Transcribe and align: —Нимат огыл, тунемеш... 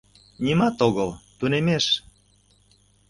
—Нимат 0.45 0.77
огыл, 0.87 1.09
тунемеш... 1.37 1.85